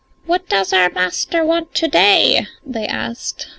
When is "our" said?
0.73-0.89